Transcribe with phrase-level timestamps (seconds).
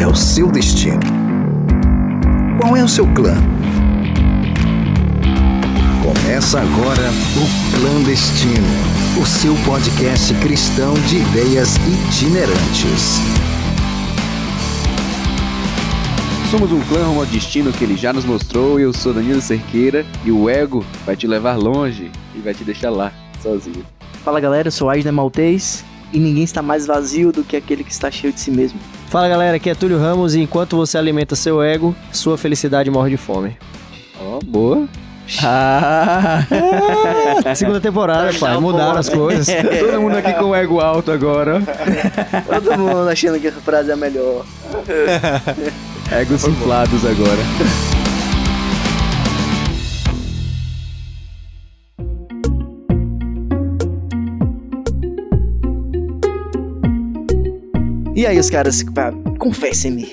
[0.00, 0.98] é o seu destino?
[2.58, 3.34] Qual é o seu clã?
[6.02, 8.66] Começa agora o Clandestino,
[9.20, 13.20] o seu podcast cristão de ideias itinerantes.
[16.50, 18.80] Somos um clã rumo ao destino que ele já nos mostrou.
[18.80, 22.88] Eu sou Danilo Cerqueira e o ego vai te levar longe e vai te deixar
[22.88, 23.12] lá,
[23.42, 23.84] sozinho.
[24.24, 27.92] Fala galera, eu sou Asner Maltês e ninguém está mais vazio do que aquele que
[27.92, 28.80] está cheio de si mesmo.
[29.10, 33.10] Fala galera, aqui é Túlio Ramos e enquanto você alimenta seu ego, sua felicidade morre
[33.10, 33.56] de fome.
[34.20, 34.88] Ó, oh, boa.
[35.42, 36.46] Ah!
[37.56, 38.56] Segunda temporada, pai.
[38.58, 39.48] Mudaram as coisas.
[39.80, 41.60] Todo mundo aqui com o ego alto agora.
[42.46, 44.44] Todo mundo achando que essa frase é a melhor.
[46.16, 47.99] Egos inflados agora.
[58.20, 58.84] E aí os caras,
[59.38, 60.12] confessem-me.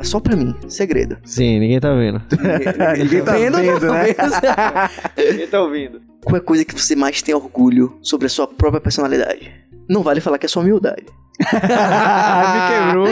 [0.00, 1.18] Só pra mim, segredo.
[1.26, 2.22] Sim, ninguém tá vendo.
[2.96, 4.06] ninguém tá vendo, vendo né?
[5.30, 6.00] ninguém tá ouvindo.
[6.24, 9.52] Qual é a coisa que você mais tem orgulho sobre a sua própria personalidade?
[9.86, 11.04] Não vale falar que é sua humildade.
[11.44, 13.08] Me quebrou.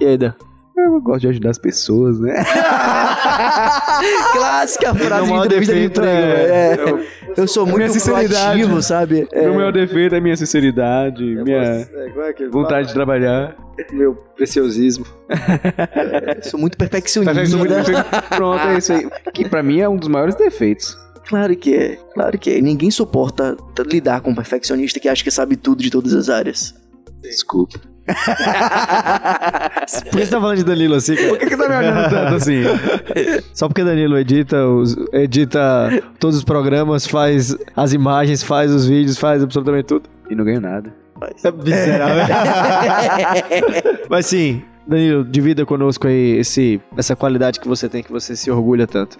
[0.00, 0.32] e aí, Dan?
[0.74, 2.42] Eu gosto de ajudar as pessoas, né?
[4.32, 6.32] Clássica frase de entrevista de defeito emprego.
[6.32, 6.76] é- É.
[6.90, 7.04] Eu
[7.46, 9.26] sou minha muito proativo, sabe?
[9.32, 9.48] É.
[9.48, 11.88] O meu defeito é minha sinceridade, minha
[12.50, 13.56] vontade de trabalhar.
[13.92, 15.06] Meu preciosismo.
[16.36, 17.34] Eu sou muito perfeccionista.
[17.34, 18.28] Perfeito, muito perfeito.
[18.28, 19.08] Pronto, é isso aí.
[19.32, 20.96] Que pra mim é um dos maiores defeitos.
[21.26, 22.60] Claro que é, claro que é.
[22.60, 26.74] Ninguém suporta lidar com um perfeccionista que acha que sabe tudo de todas as áreas.
[27.22, 27.80] Desculpa.
[30.10, 31.28] Por que você tá falando de Danilo assim, cara?
[31.28, 32.62] Por que, que tá me olhando tanto assim?
[33.54, 39.18] Só porque Danilo edita, os, edita todos os programas, faz as imagens, faz os vídeos,
[39.18, 40.08] faz absolutamente tudo.
[40.28, 40.92] E não ganho nada.
[41.44, 42.24] É miserável.
[44.10, 48.50] Mas sim, Danilo, divida conosco aí esse, essa qualidade que você tem, que você se
[48.50, 49.18] orgulha tanto.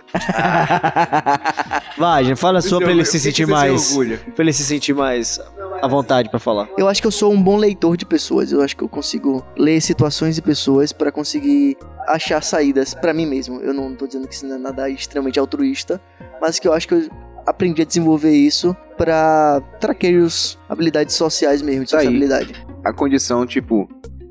[1.97, 3.97] Vai, gente, fala a sua pra ele se sentir mais.
[4.35, 5.41] Pra ele se sentir mais
[5.83, 6.69] à vontade pra falar.
[6.79, 8.53] Eu acho que eu sou um bom leitor de pessoas.
[8.53, 11.77] Eu acho que eu consigo ler situações e pessoas pra conseguir
[12.07, 13.61] achar saídas pra mim mesmo.
[13.61, 16.01] Eu não tô dizendo que isso não é nada extremamente altruísta,
[16.41, 17.09] mas que eu acho que eu
[17.47, 22.05] aprendi a desenvolver isso pra traqueiros habilidades sociais mesmo, de Isso aí.
[22.05, 22.55] sociabilidade.
[22.85, 23.89] A condição, tipo,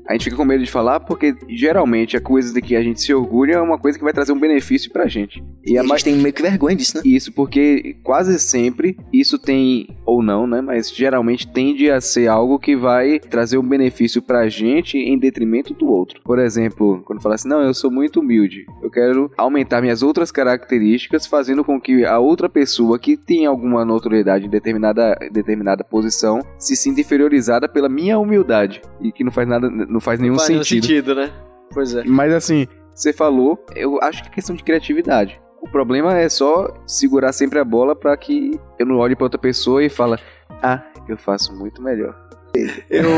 [0.08, 3.00] a gente fica com medo de falar porque geralmente a coisa de que a gente
[3.00, 5.42] se orgulha é uma coisa que vai trazer um benefício pra gente.
[5.64, 7.02] E E a a gente tem meio que vergonha disso, né?
[7.04, 10.60] Isso, porque quase sempre isso tem, ou não, né?
[10.60, 15.72] Mas geralmente tende a ser algo que vai trazer um benefício pra gente em detrimento
[15.72, 16.20] do outro.
[16.22, 20.30] Por exemplo, quando fala assim, não, eu sou muito humilde, eu quero aumentar minhas outras
[20.30, 26.40] características, fazendo com que a outra pessoa que tem alguma notoriedade em determinada, determinada posição
[26.58, 28.82] se sinta inferiorizada pela minha humildade.
[29.00, 30.84] E que não faz nada, não faz nenhum Faz sentido.
[30.84, 31.30] sentido, né?
[31.72, 32.02] Pois é.
[32.04, 35.40] Mas assim, você falou, eu acho que é questão de criatividade.
[35.60, 39.38] O problema é só segurar sempre a bola pra que eu não olhe pra outra
[39.38, 40.18] pessoa e fala,
[40.62, 42.14] ah, eu faço muito melhor.
[42.90, 43.08] Eu,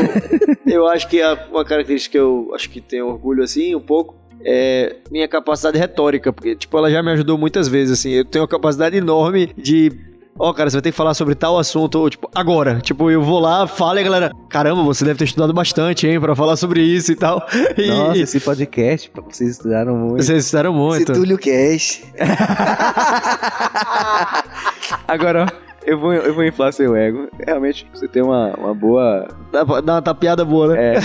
[0.65, 4.95] eu acho que uma característica que eu acho que tenho orgulho, assim, um pouco, é
[5.11, 8.47] minha capacidade retórica, porque, tipo, ela já me ajudou muitas vezes, assim, eu tenho uma
[8.47, 9.91] capacidade enorme de...
[10.37, 12.81] Ó, cara, você vai ter que falar sobre tal assunto, ou, tipo, agora.
[12.81, 16.19] Tipo, eu vou lá, falo e a galera, caramba, você deve ter estudado bastante, hein,
[16.19, 17.41] pra falar sobre isso e tal.
[17.77, 20.23] E, Nossa, esse podcast, vocês estudaram muito.
[20.23, 21.13] vocês estudaram muito.
[21.13, 22.03] Túlio Cash.
[25.07, 27.27] Agora, ó, eu vou, eu vou inflar seu ego.
[27.39, 29.27] Realmente, você tem uma, uma boa...
[29.51, 30.95] Dá, dá uma tapeada boa, né?
[30.95, 30.97] É,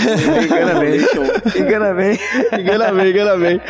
[0.43, 0.99] engana bem.
[1.61, 2.19] engana bem.
[2.59, 3.61] engana bem, engana bem.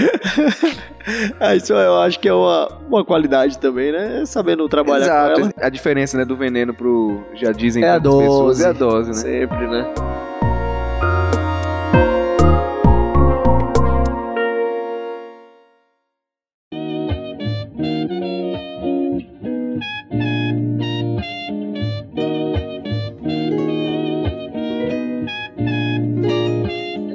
[1.40, 4.24] Ah, Isso eu acho que é uma, uma qualidade também, né?
[4.26, 5.06] Sabendo trabalhar
[5.36, 5.42] com Exato.
[5.42, 5.68] ela.
[5.68, 7.22] A diferença, né, do veneno pro...
[7.34, 8.64] Já dizem É a tantas pessoas, dose.
[8.64, 9.16] é a dose, né?
[9.16, 9.94] Sempre, né?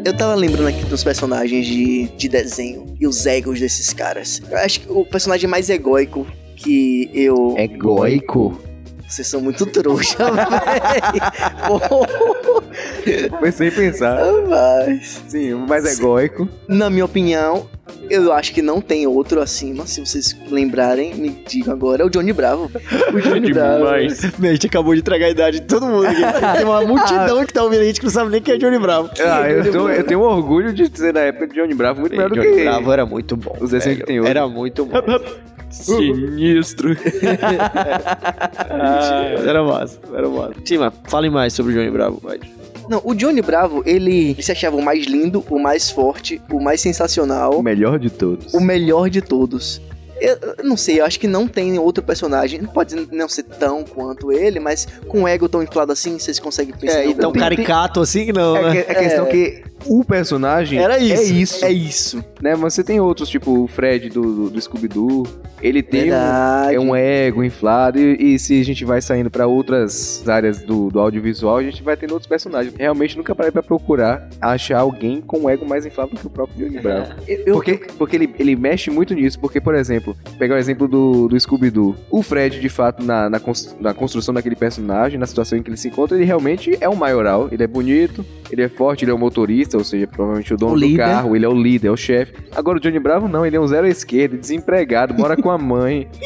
[0.06, 4.40] Eu tava lembrando aqui dos personagens de, de desenho e os egos desses caras.
[4.48, 6.24] Eu acho que o personagem mais egóico
[6.54, 7.56] que eu.
[7.58, 8.56] Egoico?
[9.08, 10.46] Vocês são muito trouxa, velho.
[13.40, 14.20] Foi sem pensar.
[14.48, 16.48] Mas, Sim, o mais egóico.
[16.68, 17.68] na minha opinião,
[18.10, 19.86] eu acho que não tem outro acima.
[19.86, 22.02] Se vocês lembrarem, me digam agora.
[22.02, 22.70] É o Johnny Bravo.
[23.12, 23.86] O Johnny Bravo.
[23.88, 23.98] A
[24.52, 26.20] gente acabou de entregar a idade de todo mundo aqui.
[26.56, 28.78] Tem uma multidão que tá ouvindo a gente que não sabe nem quem é Johnny
[28.78, 29.10] Bravo.
[29.20, 32.28] Ah, eu, tô- eu tenho orgulho de dizer na época de Johnny Bravo muito melhor
[32.30, 33.56] do Johnny que Bravo era muito bom.
[33.60, 34.04] Os velho.
[34.04, 34.28] tem hoje.
[34.30, 34.96] Era muito bom.
[35.70, 36.96] Sinistro.
[38.70, 40.54] Ah, era massa, era massa.
[40.64, 42.38] Sim, mas fale mais sobre o Johnny Bravo, vai.
[42.88, 46.60] Não, o Johnny Bravo, ele, ele se achava o mais lindo, o mais forte, o
[46.60, 48.54] mais sensacional, O melhor de todos.
[48.54, 49.80] o melhor de todos.
[50.18, 53.84] Eu, eu não sei, eu acho que não tem outro personagem, pode não ser tão
[53.84, 57.00] quanto ele, mas com o ego tão inflado assim, vocês conseguem pensar.
[57.00, 57.40] É, então outro?
[57.42, 58.70] caricato assim, não, É, né?
[58.82, 61.14] que- é questão que o personagem Era isso.
[61.14, 62.24] é isso, É isso.
[62.40, 62.54] né?
[62.56, 65.24] Mas você tem outros, tipo o Fred do, do, do Scooby-Doo,
[65.62, 66.14] ele tem um,
[66.70, 70.90] é um ego inflado e, e se a gente vai saindo pra outras áreas do,
[70.90, 72.74] do audiovisual, a gente vai tendo outros personagens.
[72.76, 76.30] Realmente nunca parei pra procurar achar alguém com um ego mais inflado do que o
[76.30, 77.12] próprio Johnny Bravo.
[77.26, 81.28] Eu- Porque, porque ele, ele mexe muito nisso, porque, por exemplo, pegar o exemplo do,
[81.28, 81.94] do Scooby-Doo.
[82.10, 83.40] O Fred, de fato, na, na,
[83.80, 86.94] na construção daquele personagem, na situação em que ele se encontra, ele realmente é um
[86.96, 87.48] maioral.
[87.50, 90.74] Ele é bonito, ele é forte, ele é o motorista, ou seja, provavelmente o dono
[90.74, 92.32] O do carro, ele é o líder, é o chefe.
[92.54, 95.58] Agora o Johnny Bravo não, ele é um zero à esquerda, desempregado, mora com a
[95.58, 96.08] mãe.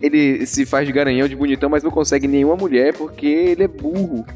[0.00, 3.68] Ele se faz de garanhão, de bonitão, mas não consegue nenhuma mulher porque ele é
[3.68, 4.26] burro.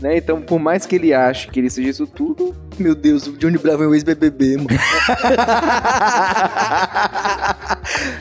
[0.00, 0.16] Né?
[0.16, 3.58] Então, por mais que ele ache que ele seja isso tudo, Meu Deus, o Johnny
[3.58, 4.68] Bravo é o ex-BBB, mano.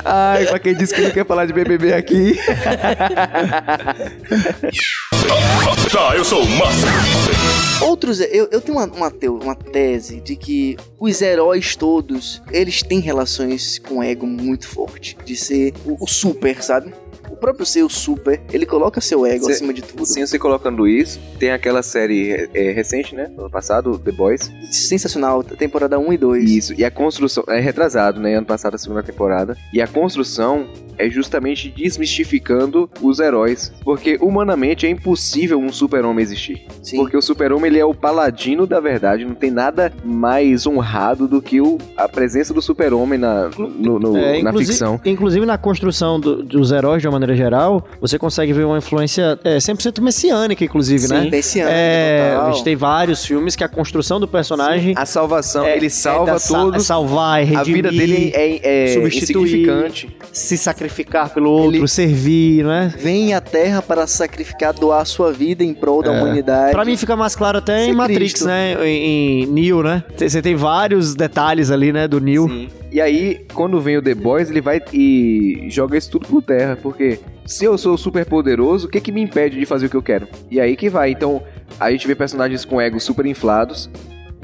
[0.04, 2.38] Ai, pra quem disse que não quer falar de BBB aqui.
[5.92, 6.88] Tá, eu sou o Massa.
[7.86, 13.00] Outros, eu, eu tenho uma, uma, uma tese de que os heróis todos, eles têm
[13.00, 15.18] relações com ego muito forte.
[15.26, 16.94] De ser o, o super, sabe?
[17.30, 20.06] O próprio ser o super, ele coloca seu ego Cê- acima de tudo.
[20.06, 23.30] Sim, você colocando isso, tem aquela série é, recente, né?
[23.38, 24.52] Ano passado, The Boys.
[24.72, 26.50] Sensacional, temporada 1 e 2.
[26.50, 27.44] Isso, e a construção.
[27.48, 28.36] É retrasado, né?
[28.36, 29.58] Ano passado, a segunda temporada.
[29.74, 30.68] E a construção
[30.98, 33.74] é justamente desmistificando os heróis.
[33.84, 36.66] Porque humanamente é impossível um super-homem existir.
[36.82, 36.98] Sim.
[36.98, 39.26] Porque o super-homem ele é o paladino da verdade.
[39.26, 44.18] Não tem nada mais honrado do que o, a presença do super-homem na, no- no-
[44.18, 45.02] É, na inclusive- ficção.
[45.04, 49.40] Inclusive na construção do- dos heróis de uma maneira geral, você consegue ver uma influência
[49.44, 51.28] é, 100% messiânica, inclusive, né?
[51.30, 52.48] Desse ano, É, total.
[52.48, 56.30] a gente tem vários filmes que a construção do personagem A salvação, é- ele salva
[56.32, 56.84] é da sa- todos.
[56.84, 59.44] é salvar, é a vida redimir, dele é, é substituir.
[59.46, 60.16] insignificante.
[60.32, 62.94] se sacrificar pelo outro, Ele- servir, né?
[62.98, 66.18] Vem à Terra para sacrificar, doar sua vida em prol da É.
[66.22, 66.72] humanidade.
[66.72, 68.46] Pra mim fica mais claro até Isso em é Matrix, Cristo.
[68.48, 68.76] né?
[68.86, 70.04] Em, em Neo, né?
[70.18, 72.08] Você tem vários detalhes ali, né?
[72.08, 72.48] Do Neo.
[72.50, 72.68] Sim.
[72.96, 76.78] E aí, quando vem o The Boys, ele vai e joga isso tudo por terra.
[76.82, 79.98] Porque se eu sou super poderoso, o que que me impede de fazer o que
[79.98, 80.30] eu quero?
[80.50, 81.12] E aí que vai.
[81.12, 81.44] Então,
[81.78, 83.90] a gente vê personagens com egos super inflados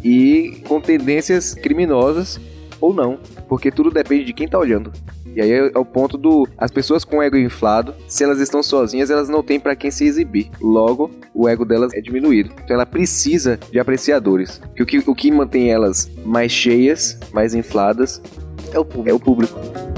[0.03, 2.41] e com tendências criminosas
[2.81, 3.19] ou não.
[3.47, 4.91] Porque tudo depende de quem tá olhando.
[5.35, 6.47] E aí é o ponto do.
[6.57, 10.05] As pessoas com ego inflado, se elas estão sozinhas, elas não têm pra quem se
[10.05, 10.49] exibir.
[10.61, 12.51] Logo, o ego delas é diminuído.
[12.63, 14.61] Então ela precisa de apreciadores.
[14.75, 18.21] Que o que, o que mantém elas mais cheias, mais infladas,
[18.73, 19.09] É o público.
[19.09, 19.90] é o público.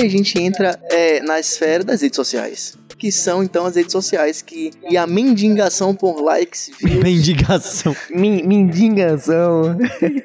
[0.00, 2.76] Aí a gente entra é, na esfera das redes sociais.
[2.96, 4.70] Que são então as redes sociais que.
[4.88, 7.94] E a mendigação por likes, views, Mendigação.
[8.10, 9.76] Mendigação.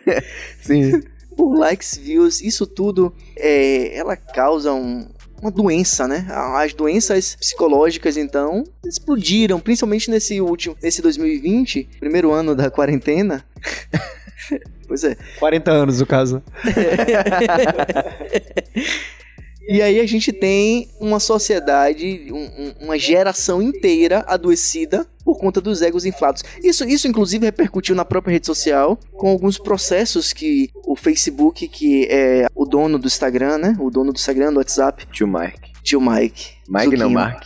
[0.62, 1.02] Sim.
[1.36, 5.10] por likes, views, isso tudo é, ela causa um-
[5.42, 6.28] uma doença, né?
[6.30, 13.44] As doenças psicológicas, então, explodiram, principalmente nesse último, nesse 2020, primeiro ano da quarentena.
[14.88, 15.16] pois é.
[15.40, 16.44] 40 anos, no caso.
[19.72, 25.62] E aí a gente tem uma sociedade, um- um- uma geração inteira adoecida por conta
[25.62, 26.44] dos egos inflados.
[26.64, 32.08] Isso, isso inclusive repercutiu na própria rede social, com alguns processos que o Facebook, que
[32.10, 33.78] é o dono do Instagram, né?
[33.80, 35.72] O dono do Instagram, do WhatsApp, Tio Mike.
[35.84, 36.48] tio Mike.
[36.68, 37.10] Mike não, Zucchino.
[37.12, 37.44] Mark.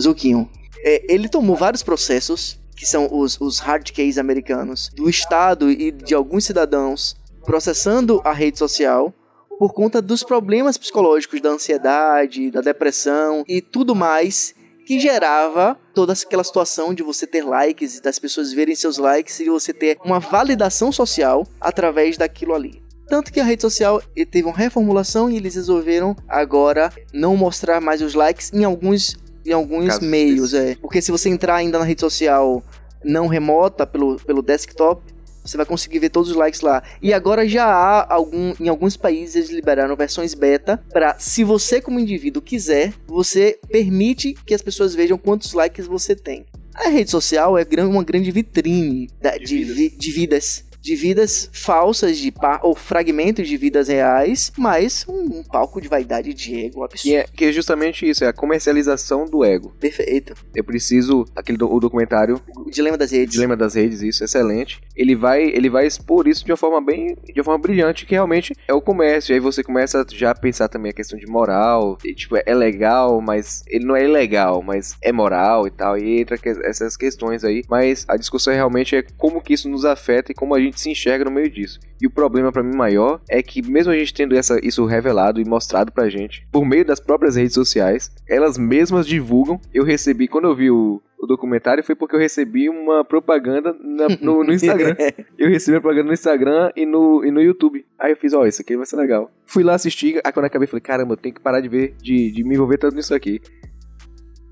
[0.00, 0.50] Zucchino.
[0.82, 5.90] É, ele tomou vários processos, que são os, os hard case americanos, do Estado e
[5.92, 9.12] de alguns cidadãos, processando a rede social
[9.58, 14.54] por conta dos problemas psicológicos, da ansiedade, da depressão e tudo mais
[14.86, 19.40] que gerava toda aquela situação de você ter likes e das pessoas verem seus likes
[19.40, 22.80] e você ter uma validação social através daquilo ali.
[23.08, 28.00] Tanto que a rede social teve uma reformulação e eles resolveram agora não mostrar mais
[28.00, 30.54] os likes em alguns, em alguns Casos meios.
[30.54, 30.76] É.
[30.76, 32.62] Porque se você entrar ainda na rede social
[33.04, 35.02] não remota pelo, pelo desktop,
[35.46, 36.82] você vai conseguir ver todos os likes lá.
[37.00, 41.80] E agora já há algum, em alguns países eles liberaram versões beta para, se você
[41.80, 46.44] como indivíduo quiser, você permite que as pessoas vejam quantos likes você tem.
[46.74, 49.76] A rede social é uma grande vitrine da- de, vidas.
[49.76, 50.64] vi- de vidas.
[50.86, 56.32] De vidas falsas de ou fragmentos de vidas reais, mas um, um palco de vaidade
[56.32, 57.02] de ego absurdo.
[57.02, 59.74] Que é, que é justamente isso, é a comercialização do ego.
[59.80, 60.34] Perfeito.
[60.54, 63.32] Eu preciso, aquele do, o documentário O dilema das redes.
[63.32, 64.80] Dilema das Redes, isso, excelente.
[64.94, 68.14] Ele vai, ele vai expor isso de uma forma bem, de uma forma brilhante, que
[68.14, 69.32] realmente é o comércio.
[69.32, 72.54] E aí você começa já a pensar também a questão de moral, e, tipo, é
[72.54, 75.98] legal, mas ele não é ilegal, mas é moral e tal.
[75.98, 77.64] E entra que- essas questões aí.
[77.68, 80.90] Mas a discussão realmente é como que isso nos afeta e como a gente se
[80.90, 81.78] enxerga no meio disso.
[82.00, 85.40] E o problema pra mim maior é que mesmo a gente tendo essa, isso revelado
[85.40, 89.60] e mostrado pra gente por meio das próprias redes sociais, elas mesmas divulgam.
[89.72, 94.08] Eu recebi quando eu vi o, o documentário foi porque eu recebi uma propaganda na-
[94.20, 94.94] no, no Instagram.
[95.38, 97.84] eu recebi uma propaganda no Instagram e no, e no YouTube.
[97.98, 99.30] Aí eu fiz, ó, isso aqui vai ser legal.
[99.46, 102.30] Fui lá assistir, aí quando acabei, falei, caramba, eu tenho que parar de ver, de,
[102.30, 103.40] de me envolver tanto nisso aqui.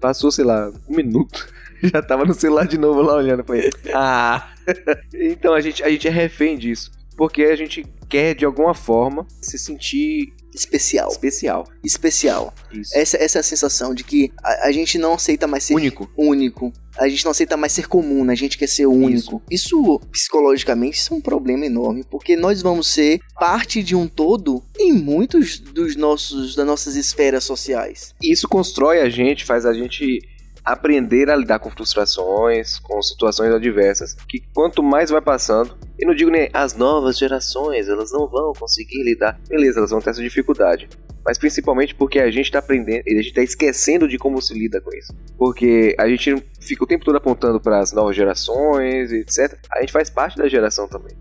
[0.00, 1.46] Passou, sei lá, um minuto.
[1.92, 3.44] Já tava no celular de novo lá olhando.
[3.44, 4.52] Falei, ah.
[5.14, 6.90] então a gente, a gente é refém disso.
[7.16, 11.08] Porque a gente quer, de alguma forma, se sentir Especial.
[11.10, 11.66] especial.
[11.84, 12.54] Especial.
[12.72, 12.96] Isso.
[12.96, 16.08] Essa, essa é a sensação de que a, a gente não aceita mais ser Único.
[16.16, 16.72] único.
[16.96, 18.32] A gente não aceita mais ser comum, né?
[18.32, 19.42] A gente quer ser único.
[19.50, 24.62] Isso, psicologicamente, isso é um problema enorme, porque nós vamos ser parte de um todo
[24.78, 28.14] em muitos dos nossos das nossas esferas sociais.
[28.22, 30.20] Isso constrói a gente, faz a gente
[30.64, 36.14] aprender a lidar com frustrações, com situações adversas, que quanto mais vai passando, e não
[36.14, 40.22] digo nem as novas gerações, elas não vão conseguir lidar, beleza, elas vão ter essa
[40.22, 40.88] dificuldade,
[41.24, 44.80] mas principalmente porque a gente tá aprendendo, a gente tá esquecendo de como se lida
[44.80, 49.58] com isso, porque a gente fica o tempo todo apontando para as novas gerações, etc.
[49.70, 51.16] A gente faz parte da geração também.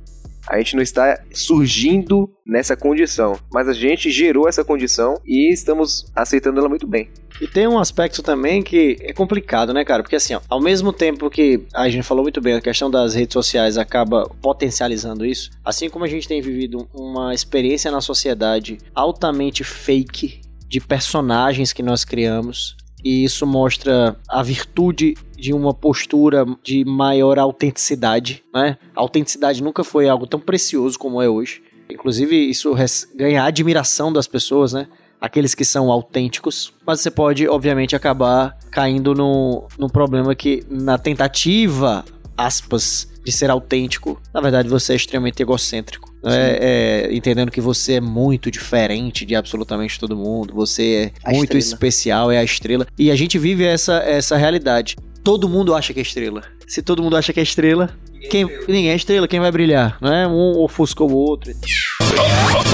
[0.47, 6.05] A gente não está surgindo nessa condição, mas a gente gerou essa condição e estamos
[6.15, 7.09] aceitando ela muito bem.
[7.41, 10.03] E tem um aspecto também que é complicado, né, cara?
[10.03, 13.15] Porque assim, ó, ao mesmo tempo que a gente falou muito bem, a questão das
[13.15, 18.77] redes sociais acaba potencializando isso, assim como a gente tem vivido uma experiência na sociedade
[18.93, 26.45] altamente fake de personagens que nós criamos, e isso mostra a virtude de uma postura
[26.63, 28.77] de maior autenticidade, né?
[28.95, 31.61] A autenticidade nunca foi algo tão precioso como é hoje.
[31.91, 32.73] Inclusive, isso
[33.13, 34.87] ganha a admiração das pessoas, né?
[35.19, 36.71] Aqueles que são autênticos.
[36.87, 42.05] Mas você pode, obviamente, acabar caindo no, no problema que, na tentativa,
[42.37, 46.13] aspas, de ser autêntico, na verdade você é extremamente egocêntrico.
[46.25, 51.31] É, é, entendendo que você é muito diferente de absolutamente todo mundo, você é A
[51.33, 51.75] muito estrela.
[51.75, 52.87] especial, é a estrela.
[52.97, 54.95] E a gente vive essa, essa realidade.
[55.23, 56.43] Todo mundo acha que é estrela.
[56.67, 57.97] Se todo mundo acha que é estrela,
[58.29, 59.97] quem, ninguém é estrela, quem vai brilhar?
[60.01, 60.27] Né?
[60.27, 61.53] Um ofusca o outro.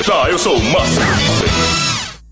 [0.04, 1.00] Tá, eu sou o Massa.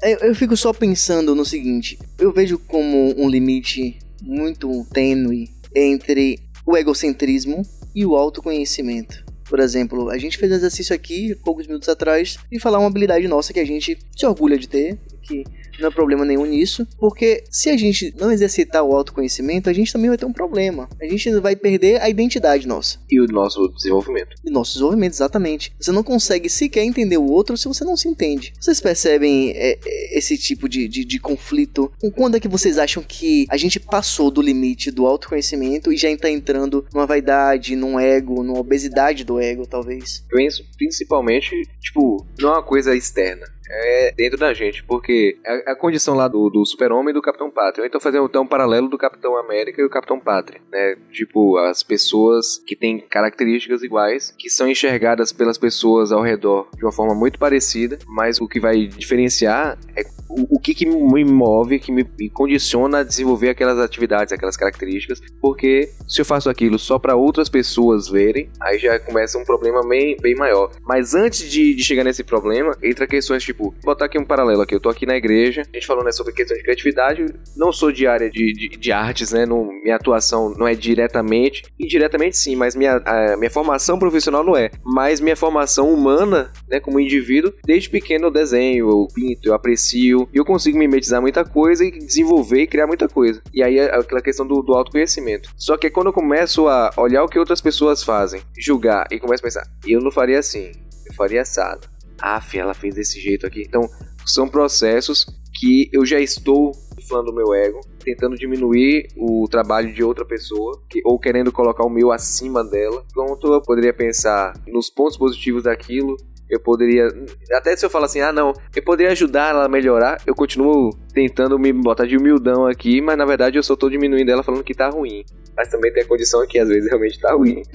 [0.02, 6.40] Eu, eu fico só pensando no seguinte: eu vejo como um limite muito tênue entre
[6.66, 7.62] o egocentrismo
[7.94, 9.24] e o autoconhecimento.
[9.48, 13.28] Por exemplo, a gente fez um exercício aqui, poucos minutos atrás, de falar uma habilidade
[13.28, 15.44] nossa que a gente se orgulha de ter, que
[15.80, 19.92] não é problema nenhum nisso, porque se a gente não exercitar o autoconhecimento, a gente
[19.92, 20.90] também vai ter um problema.
[21.02, 23.00] A gente vai perder a identidade nossa.
[23.10, 24.36] E o nosso desenvolvimento.
[24.46, 25.74] E nosso desenvolvimento, exatamente.
[25.80, 28.54] Você não consegue sequer entender o outro se você não se entende.
[28.60, 31.92] Vocês percebem é, é, esse tipo de, de, de conflito?
[32.16, 36.10] Quando é que vocês acham que a gente passou do limite do autoconhecimento e já
[36.10, 40.24] está entrando numa vaidade, num ego, numa obesidade do ego, talvez?
[40.32, 43.46] Eu penso principalmente, tipo, não é uma coisa externa.
[43.70, 47.50] É dentro da gente, porque a, a condição lá do, do super-homem e do Capitão
[47.50, 47.86] Pátria.
[47.86, 50.96] Então fazer então um paralelo do Capitão América e o Capitão Pátria, né?
[51.12, 56.84] Tipo, as pessoas que têm características iguais, que são enxergadas pelas pessoas ao redor de
[56.84, 61.80] uma forma muito parecida, mas o que vai diferenciar é o, que, que me move,
[61.80, 67.00] que me, condiciona a desenvolver aquelas atividades, aquelas características, porque se eu faço aquilo só
[67.00, 70.72] para outras pessoas verem, aí já começa um problema bem, bem maior.
[70.86, 74.76] Mas antes de, de chegar nesse problema, entra questões tipo, botar aqui um paralelo aqui,
[74.76, 77.92] eu tô aqui na igreja, a gente falou né, sobre questão de criatividade, não sou
[77.92, 82.56] de área de, de, de artes, né, não, minha atuação não é diretamente, indiretamente sim,
[82.56, 87.54] mas minha, a, minha formação profissional não é, mas minha formação humana, né, como indivíduo,
[87.66, 91.92] desde pequeno eu desenho, eu pinto, eu aprecio, e eu consigo mimetizar muita coisa e
[91.92, 93.42] desenvolver e criar muita coisa.
[93.54, 95.50] E aí é aquela questão do, do autoconhecimento.
[95.58, 99.42] Só que quando eu começo a olhar o que outras pessoas fazem, julgar e começo
[99.42, 100.72] a pensar, eu não faria assim,
[101.06, 101.88] eu faria assado.
[102.22, 103.62] Ah, ela fez desse jeito aqui.
[103.62, 103.82] Então,
[104.26, 105.26] são processos
[105.60, 110.82] que eu já estou inflando o meu ego, tentando diminuir o trabalho de outra pessoa,
[110.90, 113.04] que, ou querendo colocar o meu acima dela.
[113.14, 116.18] Pronto, eu poderia pensar nos pontos positivos daquilo,
[116.50, 117.08] eu poderia.
[117.54, 120.92] Até se eu falar assim, ah não, eu poderia ajudar ela a melhorar, eu continuo
[121.14, 124.64] tentando me botar de humildão aqui, mas na verdade eu só tô diminuindo ela falando
[124.64, 125.24] que tá ruim.
[125.56, 127.64] Mas também tem a condição que às vezes realmente tá ruim.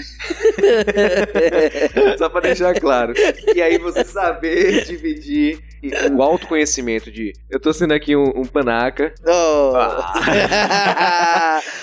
[2.17, 3.13] Só pra deixar claro.
[3.55, 5.59] E aí você saber dividir
[6.17, 9.73] o autoconhecimento de eu tô sendo aqui um, um panaca, Oh.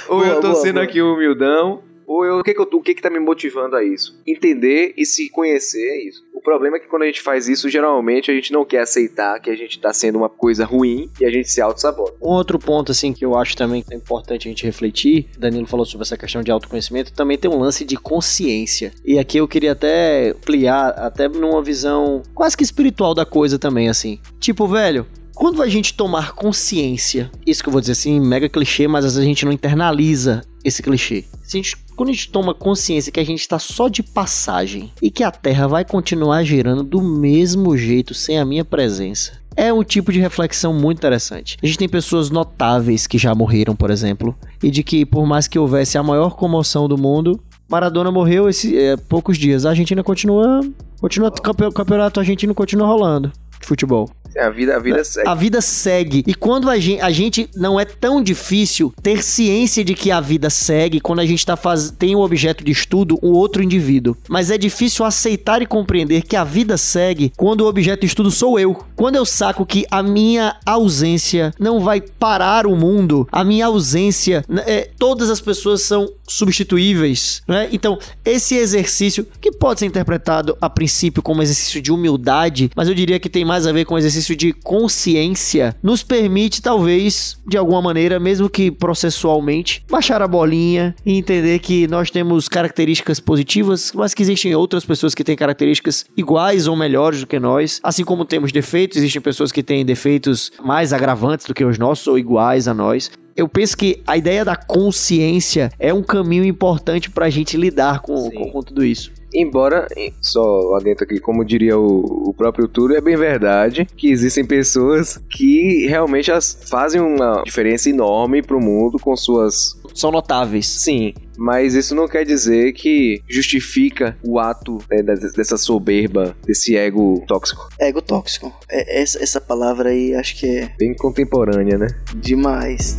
[0.13, 0.86] ou eu Boa, tô boa, sendo boa.
[0.86, 3.75] aqui um humildão, ou eu, o, que que eu, o que que tá me motivando
[3.75, 4.20] a isso?
[4.25, 6.24] Entender e se conhecer é isso.
[6.34, 9.39] O problema é que quando a gente faz isso, geralmente a gente não quer aceitar
[9.39, 12.16] que a gente tá sendo uma coisa ruim e a gente se auto-sabota.
[12.20, 15.68] Um outro ponto, assim, que eu acho também que é importante a gente refletir, Danilo
[15.68, 18.92] falou sobre essa questão de autoconhecimento, também tem um lance de consciência.
[19.06, 23.88] E aqui eu queria até ampliar, até numa visão quase que espiritual da coisa também,
[23.88, 24.20] assim.
[24.39, 28.88] Tipo, velho, quando a gente tomar consciência, isso que eu vou dizer assim, mega clichê,
[28.88, 31.24] mas às vezes a gente não internaliza esse clichê.
[31.44, 34.89] Se a gente, quando a gente toma consciência que a gente está só de passagem
[35.01, 39.74] e que a Terra vai continuar girando do mesmo jeito sem a minha presença, é
[39.74, 41.58] um tipo de reflexão muito interessante.
[41.62, 45.46] A gente tem pessoas notáveis que já morreram, por exemplo, e de que por mais
[45.46, 47.38] que houvesse a maior comoção do mundo,
[47.70, 49.65] Maradona morreu esse é, poucos dias.
[49.65, 50.62] A Argentina continua,
[51.01, 53.29] continua campe- campeonato argentino continua rolando
[53.60, 54.10] de futebol.
[54.36, 55.27] É, A vida, a vida segue.
[55.27, 56.24] A vida segue.
[56.27, 60.21] E quando a gente, a gente não é tão difícil ter ciência de que a
[60.21, 64.15] vida segue quando a gente tá faz, tem o objeto de estudo um outro indivíduo.
[64.27, 68.31] Mas é difícil aceitar e compreender que a vida segue quando o objeto de estudo
[68.31, 68.75] sou eu.
[68.95, 74.43] Quando eu saco que a minha ausência não vai parar o mundo, a minha ausência,
[74.48, 77.67] né, é, todas as pessoas são substituíveis, né?
[77.71, 82.93] Então, esse exercício que pode ser interpretado a princípio como exercício de humildade, mas eu
[82.93, 87.81] diria que tem mais a ver com exercício de consciência, nos permite talvez de alguma
[87.81, 94.13] maneira, mesmo que processualmente, baixar a bolinha e entender que nós temos características positivas, mas
[94.13, 98.24] que existem outras pessoas que têm características iguais ou melhores do que nós, assim como
[98.25, 102.67] temos defeitos, existem pessoas que têm defeitos mais agravantes do que os nossos ou iguais
[102.67, 103.09] a nós
[103.39, 108.29] eu penso que a ideia da consciência é um caminho importante pra gente lidar com,
[108.29, 109.13] com, com tudo isso.
[109.34, 109.88] Embora,
[110.22, 115.17] só adentro aqui, como diria o, o próprio Túlio, é bem verdade que existem pessoas
[115.29, 116.31] que realmente
[116.67, 119.78] fazem uma diferença enorme pro mundo com suas.
[120.00, 120.65] São notáveis.
[120.68, 126.75] Sim, mas isso não quer dizer que justifica o ato né, des- dessa soberba, desse
[126.77, 127.68] ego tóxico.
[127.79, 128.53] Ego tóxico.
[128.70, 131.88] É, essa, essa palavra aí acho que é Bem contemporânea, né?
[132.16, 132.98] demais.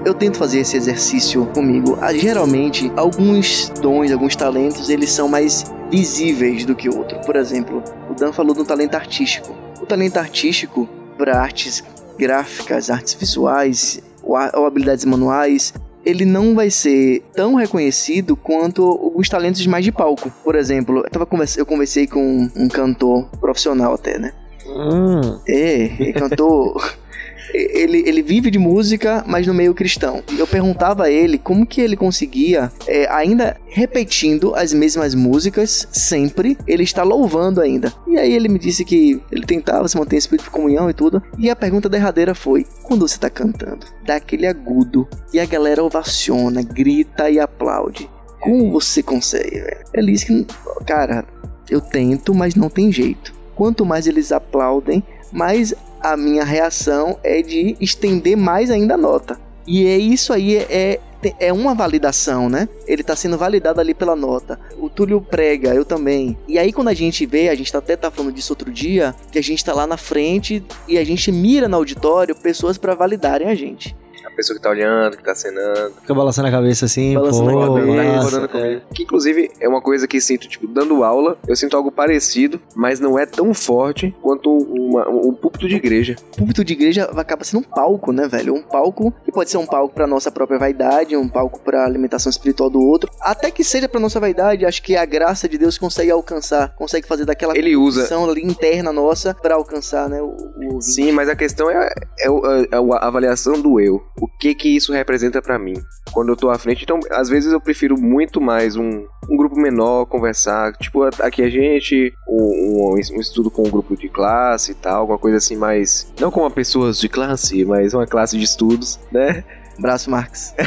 [0.00, 1.98] Eu, eu tento fazer esse exercício comigo.
[2.00, 7.18] Ah, geralmente, alguns dons, alguns talentos, eles são mais visíveis do que outro.
[7.20, 9.54] Por exemplo, o Dan falou do talento artístico.
[9.80, 11.84] O talento artístico para artes
[12.18, 15.72] gráficas, artes visuais ou, ou habilidades manuais,
[16.04, 20.30] ele não vai ser tão reconhecido quanto os talentos mais de palco.
[20.44, 24.32] Por exemplo, eu, tava eu conversei com um cantor profissional até, né?
[24.66, 26.80] Hum, É, ele cantou.
[27.52, 30.22] Ele, ele vive de música, mas no meio cristão.
[30.36, 36.56] Eu perguntava a ele como que ele conseguia, é, ainda repetindo as mesmas músicas, sempre,
[36.66, 37.92] ele está louvando ainda.
[38.06, 40.94] E aí ele me disse que ele tentava se manter em espírito de comunhão e
[40.94, 41.22] tudo.
[41.38, 45.82] E a pergunta derradeira foi: quando você está cantando, dá aquele agudo e a galera
[45.82, 48.08] ovaciona, grita e aplaude.
[48.40, 49.84] Como você consegue, velho?
[49.92, 50.46] Ele disse que,
[50.86, 51.26] cara,
[51.68, 53.34] eu tento, mas não tem jeito.
[53.54, 59.38] Quanto mais eles aplaudem, mais a minha reação é de estender mais ainda a nota.
[59.66, 60.98] E é isso aí, é,
[61.38, 62.68] é, uma validação, né?
[62.86, 64.58] Ele tá sendo validado ali pela nota.
[64.78, 66.36] O Túlio prega, eu também.
[66.48, 69.14] E aí quando a gente vê, a gente tá até tá falando disso outro dia,
[69.30, 72.94] que a gente tá lá na frente e a gente mira no auditório pessoas para
[72.94, 73.94] validarem a gente.
[74.40, 77.80] Pessoa que tá olhando, que tá acenando, fica balançando a cabeça assim, Balançando pô, a
[77.80, 78.80] cabeça, tá comigo.
[78.94, 82.98] Que inclusive é uma coisa que sinto, tipo, dando aula, eu sinto algo parecido, mas
[82.98, 86.16] não é tão forte quanto uma- um púlpito de igreja.
[86.32, 88.54] O púlpito de igreja acaba sendo um palco, né, velho?
[88.54, 92.30] Um palco que pode ser um palco pra nossa própria vaidade, um palco pra alimentação
[92.30, 93.10] espiritual do outro.
[93.20, 97.06] Até que seja pra nossa vaidade, acho que a graça de Deus consegue alcançar, consegue
[97.06, 98.06] fazer daquela Ele usa-
[98.38, 100.34] interna nossa pra alcançar, né, o,
[100.76, 100.80] o.
[100.80, 104.02] Sim, mas a questão é, é o- é a avaliação do eu.
[104.18, 105.74] O que que isso representa pra mim?
[106.12, 109.56] Quando eu tô à frente, então, às vezes eu prefiro muito mais um, um grupo
[109.58, 110.72] menor, conversar.
[110.78, 115.18] Tipo, aqui a gente, um, um- estudo com um grupo de classe e tal, alguma
[115.18, 116.12] coisa assim mais.
[116.20, 119.44] Não com pessoas de classe, mas uma classe de estudos, né?
[119.80, 120.54] Braço, Marx.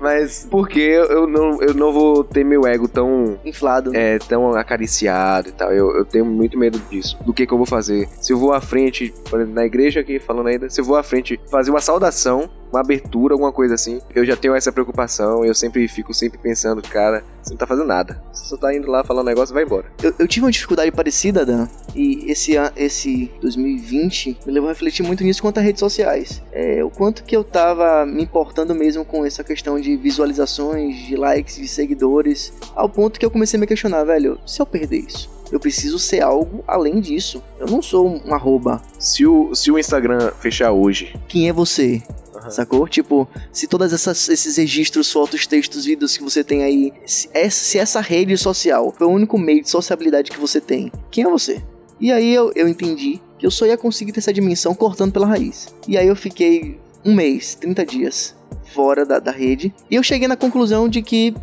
[0.00, 3.94] Mas porque eu não, eu não vou ter meu ego tão Inflado.
[3.94, 5.72] é, tão acariciado e tal.
[5.72, 7.18] Eu, eu tenho muito medo disso.
[7.24, 8.08] Do que que eu vou fazer?
[8.20, 9.12] Se eu vou à frente,
[9.48, 13.34] na igreja aqui, falando ainda, se eu vou à frente fazer uma saudação, uma abertura,
[13.34, 15.44] alguma coisa assim, eu já tenho essa preocupação.
[15.44, 18.22] Eu sempre fico sempre pensando, cara, você não tá fazendo nada.
[18.32, 19.86] Você só tá indo lá falar um negócio e vai embora.
[20.02, 25.02] Eu, eu tive uma dificuldade parecida, Dan, e esse, esse 2020 me levou a refletir
[25.02, 26.42] muito nisso quanto a redes sociais.
[26.52, 31.16] É, o quanto que eu tava me importando mesmo com essa questão de visualizações, de
[31.16, 34.98] likes, de seguidores, ao ponto que eu comecei a me questionar, velho, se eu perder
[34.98, 35.40] isso?
[35.50, 37.42] Eu preciso ser algo além disso.
[37.58, 38.80] Eu não sou um arroba.
[38.98, 42.00] Se o, se o Instagram fechar hoje, Quem é você?
[42.48, 42.88] Sacou?
[42.88, 47.64] Tipo, se todas essas esses registros, fotos, textos, vídeos que você tem aí, se essa,
[47.64, 51.28] se essa rede social foi o único meio de sociabilidade que você tem, quem é
[51.28, 51.62] você?
[52.00, 55.26] E aí eu, eu entendi que eu só ia conseguir ter essa dimensão cortando pela
[55.26, 55.74] raiz.
[55.86, 58.34] E aí eu fiquei um mês, 30 dias
[58.72, 59.74] fora da, da rede.
[59.90, 61.34] E eu cheguei na conclusão de que,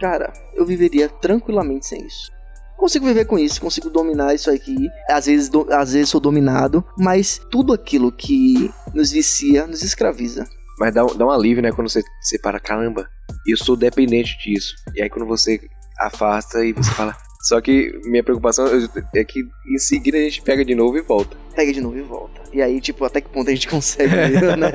[0.00, 2.33] cara, eu viveria tranquilamente sem isso.
[2.76, 4.88] Consigo viver com isso, consigo dominar isso aqui.
[5.08, 10.46] Às vezes, do- às vezes sou dominado, mas tudo aquilo que nos vicia nos escraviza.
[10.78, 11.70] mas dá, um- dá um alívio, né?
[11.72, 13.08] Quando você, você para, caramba,
[13.46, 14.74] eu sou dependente disso.
[14.94, 15.60] E aí quando você
[16.00, 17.16] afasta e você fala.
[17.46, 18.66] Só que minha preocupação
[19.14, 21.36] é que em seguida a gente pega de novo e volta.
[21.54, 22.40] Pega de novo e volta.
[22.54, 24.10] E aí, tipo, até que ponto a gente consegue
[24.56, 24.70] né?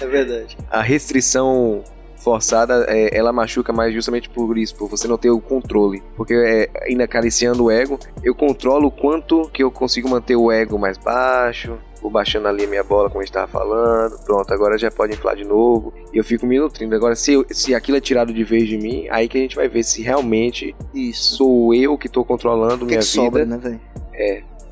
[0.00, 0.56] É verdade.
[0.70, 1.82] A restrição
[2.26, 6.02] forçada, é, ela machuca mais justamente por isso, por você não ter o controle.
[6.16, 10.50] Porque é, ainda acariciando o ego, eu controlo o quanto que eu consigo manter o
[10.50, 14.18] ego mais baixo, vou baixando ali a minha bola, como a gente tava falando.
[14.24, 15.94] Pronto, agora já pode inflar de novo.
[16.12, 16.96] E eu fico me nutrindo.
[16.96, 19.54] Agora, se, eu- se aquilo é tirado de vez de mim, aí que a gente
[19.54, 21.36] vai ver se realmente Isso.
[21.36, 23.24] sou eu que tô controlando que, minha que vida.
[23.24, 23.80] sobra, né, velho?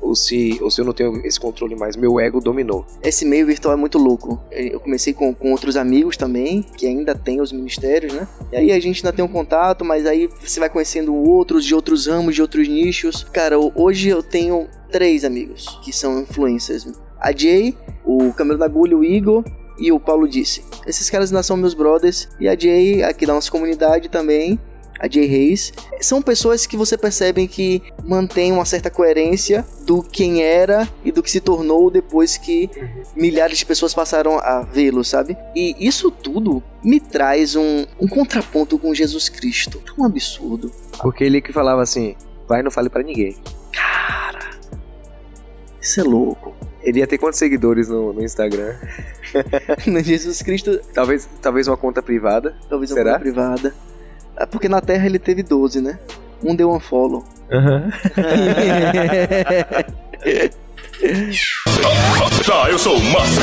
[0.05, 2.85] Ou se, ou se eu não tenho esse controle mais, meu ego dominou.
[3.01, 4.39] Esse meio virtual é muito louco.
[4.51, 8.27] Eu comecei com, com outros amigos também, que ainda tem os ministérios, né?
[8.51, 11.73] E aí a gente ainda tem um contato, mas aí você vai conhecendo outros de
[11.73, 13.23] outros ramos, de outros nichos.
[13.23, 16.87] Cara, hoje eu tenho três amigos que são influencers.
[17.19, 19.43] A Jay, o Camelo da Agulha, o Igor
[19.79, 20.63] e o Paulo Disse.
[20.85, 22.29] Esses caras ainda são meus brothers.
[22.39, 24.59] E a Jay, aqui da nossa comunidade também,
[24.99, 30.41] a Jay Reis, são pessoas que você percebe que mantém uma certa coerência do quem
[30.41, 32.69] era e do que se tornou depois que
[33.15, 35.37] milhares de pessoas passaram a vê-lo, sabe?
[35.55, 39.79] E isso tudo me traz um, um contraponto com Jesus Cristo.
[39.79, 40.71] Tão absurdo.
[41.01, 42.15] Porque ele que falava assim,
[42.47, 43.35] vai não fale pra ninguém.
[45.81, 46.55] Isso é louco.
[46.81, 48.75] Ele ia ter quantos seguidores no, no Instagram?
[50.03, 52.55] Jesus Cristo, Talvez, talvez uma conta privada.
[52.69, 53.11] talvez uma Será?
[53.13, 53.75] conta privada.
[54.37, 55.99] É porque na Terra ele teve 12, né?
[56.43, 57.23] Um deu um follow.
[62.45, 63.41] Tá, eu sou o Massa.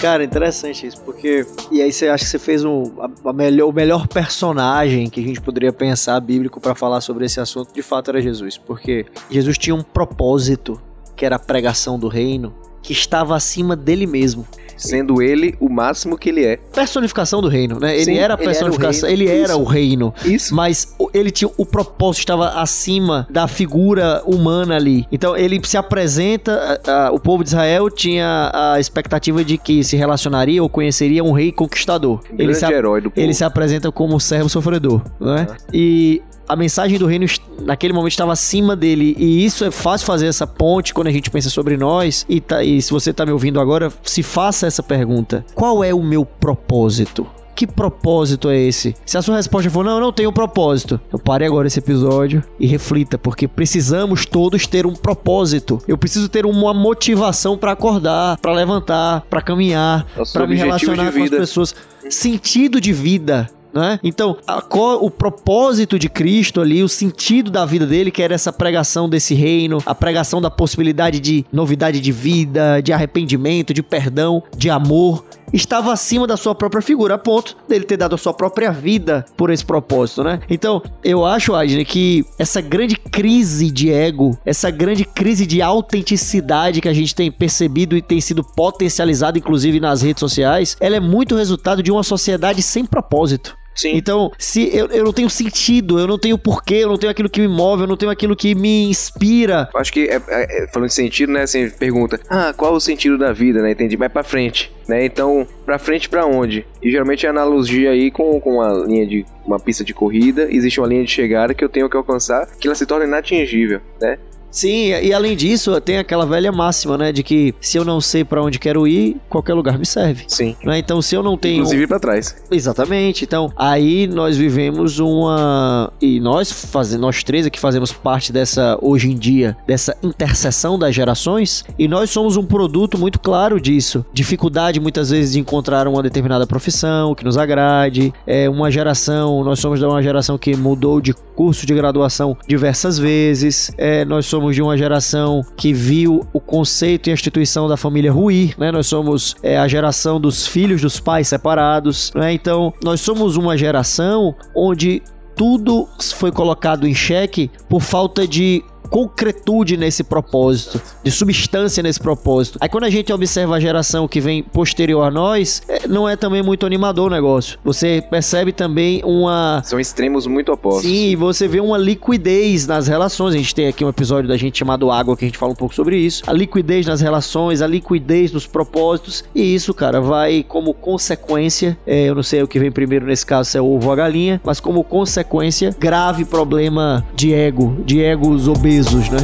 [0.00, 1.44] Cara, interessante isso, porque.
[1.70, 5.20] E aí você acha que você fez um, a, a melhor, o melhor personagem que
[5.20, 8.56] a gente poderia pensar bíblico pra falar sobre esse assunto, de fato era Jesus.
[8.56, 10.80] Porque Jesus tinha um propósito,
[11.16, 14.46] que era a pregação do reino, que estava acima dele mesmo.
[14.76, 16.56] Sendo ele o máximo que ele é.
[16.56, 17.96] Personificação do reino, né?
[17.96, 19.22] Ele Sim, era a ele era o personificação, reino.
[19.24, 19.60] ele era Isso.
[19.60, 20.14] o reino.
[20.24, 20.54] Isso.
[20.54, 25.04] Mas ele tinha o propósito estava acima da figura humana ali.
[25.10, 29.82] Então ele se apresenta, a- a- o povo de Israel tinha a expectativa de que
[29.82, 32.20] se relacionaria ou conheceria um rei conquistador.
[32.30, 33.20] Ele Grande se, herói do povo.
[33.20, 35.46] ele se apresenta como servo sofredor, não é?
[35.74, 37.26] E a mensagem do reino
[37.62, 41.30] naquele momento estava acima dele e isso é fácil fazer essa ponte quando a gente
[41.30, 44.82] pensa sobre nós e, tá- e se você tá me ouvindo agora, se faça essa
[44.82, 47.26] pergunta: qual é o meu propósito?
[47.54, 48.94] Que propósito é esse?
[49.04, 52.40] Se a sua resposta for não, eu não tenho propósito, então pare agora esse episódio
[52.60, 55.80] e reflita, porque precisamos todos ter um propósito.
[55.88, 61.24] Eu preciso ter uma motivação para acordar, para levantar, para caminhar, para me relacionar com
[61.24, 61.74] as pessoas.
[62.08, 63.50] Sentido de vida.
[63.72, 63.98] Né?
[64.02, 64.62] Então, a
[65.00, 69.34] o propósito de Cristo ali, o sentido da vida dele, que era essa pregação desse
[69.34, 75.24] reino, a pregação da possibilidade de novidade de vida, de arrependimento, de perdão, de amor,
[75.52, 79.24] estava acima da sua própria figura, a ponto dele ter dado a sua própria vida
[79.36, 80.40] por esse propósito, né?
[80.48, 86.80] Então, eu acho, Adner, que essa grande crise de ego, essa grande crise de autenticidade
[86.80, 91.00] que a gente tem percebido e tem sido potencializada, inclusive nas redes sociais, ela é
[91.00, 93.56] muito resultado de uma sociedade sem propósito.
[93.78, 93.92] Sim.
[93.94, 97.30] Então, se eu, eu não tenho sentido, eu não tenho porquê, eu não tenho aquilo
[97.30, 99.68] que me move, eu não tenho aquilo que me inspira.
[99.76, 101.42] Acho que, é- é- é, falando de sentido, né?
[101.42, 103.70] Assim, pergunta, ah, qual o sentido da vida, né?
[103.70, 105.04] Entendi, vai pra frente, né?
[105.04, 106.66] Então, pra frente pra onde?
[106.82, 110.80] E geralmente a analogia aí com, com uma linha de, uma pista de corrida, existe
[110.80, 114.18] uma linha de chegada que eu tenho que alcançar, que ela se torna inatingível, né?
[114.50, 117.12] Sim, e além disso, tem aquela velha máxima, né?
[117.12, 120.24] De que se eu não sei pra onde quero ir, qualquer lugar me serve.
[120.26, 120.56] Sim.
[120.64, 120.78] Né?
[120.78, 121.58] Então, se eu não tenho.
[121.58, 122.36] Inclusive pra trás.
[122.50, 123.24] Exatamente.
[123.24, 125.92] Então, aí nós vivemos uma.
[126.00, 130.94] E nós fazemos, nós três aqui fazemos parte dessa, hoje em dia, dessa interseção das
[130.94, 131.64] gerações.
[131.78, 134.04] E nós somos um produto muito claro disso.
[134.12, 138.12] Dificuldade muitas vezes de encontrar uma determinada profissão que nos agrade.
[138.26, 142.98] É uma geração, nós somos de uma geração que mudou de curso de graduação diversas
[142.98, 143.70] vezes.
[143.78, 148.10] É, nós somos de uma geração que viu o conceito e a instituição da família
[148.10, 148.72] ruir, né?
[148.72, 152.32] Nós somos é, a geração dos filhos dos pais separados, né?
[152.32, 155.00] Então, nós somos uma geração onde
[155.36, 162.58] tudo foi colocado em xeque por falta de concretude nesse propósito, de substância nesse propósito.
[162.60, 166.16] Aí quando a gente observa a geração que vem posterior a nós, é, não é
[166.16, 167.58] também muito animador o negócio.
[167.64, 170.90] Você percebe também uma São extremos muito opostos.
[170.90, 173.34] Sim, você vê uma liquidez nas relações.
[173.34, 175.56] A gente tem aqui um episódio da gente chamado Água que a gente fala um
[175.56, 176.22] pouco sobre isso.
[176.26, 179.24] A liquidez nas relações, a liquidez nos propósitos.
[179.34, 181.76] E isso, cara, vai como consequência.
[181.86, 183.92] é, eu não sei o que vem primeiro nesse caso, se é o ovo ou
[183.92, 189.18] a galinha, mas como consequência, grave problema de ego, de egos obesos, né?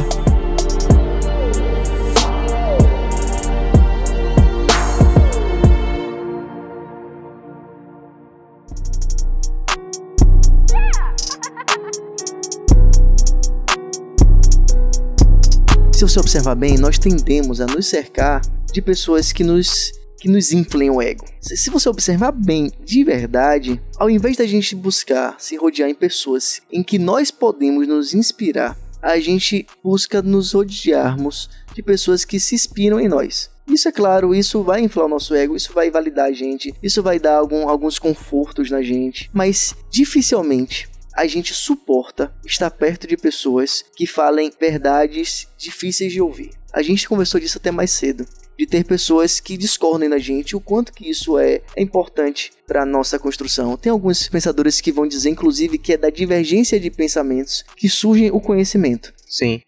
[15.93, 18.41] Se você observar bem, nós tendemos a nos cercar
[18.73, 21.23] de pessoas que nos que nos inflem o ego.
[21.39, 26.61] Se você observar bem, de verdade, ao invés da gente buscar se rodear em pessoas
[26.71, 32.55] em que nós podemos nos inspirar, a gente busca nos rodearmos de pessoas que se
[32.55, 33.51] inspiram em nós.
[33.67, 37.03] Isso é claro, isso vai inflar o nosso ego, isso vai validar a gente, isso
[37.03, 43.15] vai dar algum- alguns confortos na gente, mas dificilmente a gente suporta estar perto de
[43.15, 46.51] pessoas que falem verdades difíceis de ouvir.
[46.73, 48.25] A gente conversou disso até mais cedo,
[48.57, 52.83] de ter pessoas que discordem da gente, o quanto que isso é, é importante para
[52.83, 53.77] a nossa construção.
[53.77, 58.31] Tem alguns pensadores que vão dizer, inclusive, que é da divergência de pensamentos que surge
[58.31, 59.13] o conhecimento.
[59.27, 59.61] Sim.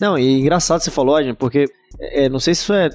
[0.00, 1.66] Não, e engraçado você falou, Adrian, porque
[1.98, 2.92] é, não sei se isso é, é- é-